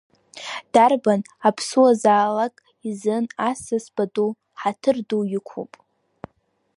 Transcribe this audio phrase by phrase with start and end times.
[0.73, 2.55] Дарбан аԥсуазаалак
[2.89, 5.71] изын асас пату, ҳаҭыр ду иқәуп.